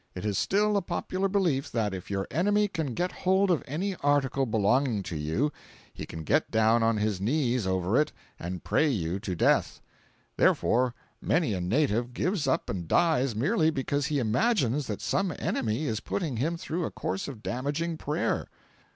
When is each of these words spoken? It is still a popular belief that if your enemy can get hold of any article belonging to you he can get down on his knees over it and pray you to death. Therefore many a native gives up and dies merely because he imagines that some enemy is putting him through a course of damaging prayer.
It 0.15 0.25
is 0.25 0.35
still 0.39 0.77
a 0.77 0.81
popular 0.81 1.27
belief 1.27 1.71
that 1.71 1.93
if 1.93 2.09
your 2.09 2.25
enemy 2.31 2.67
can 2.67 2.95
get 2.95 3.11
hold 3.11 3.51
of 3.51 3.61
any 3.67 3.95
article 3.97 4.47
belonging 4.47 5.03
to 5.03 5.15
you 5.15 5.51
he 5.93 6.07
can 6.07 6.23
get 6.23 6.49
down 6.49 6.81
on 6.81 6.97
his 6.97 7.21
knees 7.21 7.67
over 7.67 8.01
it 8.01 8.11
and 8.39 8.63
pray 8.63 8.89
you 8.89 9.19
to 9.19 9.35
death. 9.35 9.79
Therefore 10.37 10.95
many 11.21 11.53
a 11.53 11.61
native 11.61 12.15
gives 12.15 12.47
up 12.47 12.67
and 12.67 12.87
dies 12.87 13.35
merely 13.35 13.69
because 13.69 14.07
he 14.07 14.17
imagines 14.17 14.87
that 14.87 15.01
some 15.01 15.35
enemy 15.37 15.85
is 15.85 15.99
putting 15.99 16.37
him 16.37 16.57
through 16.57 16.83
a 16.83 16.89
course 16.89 17.27
of 17.27 17.43
damaging 17.43 17.95
prayer. 17.95 18.47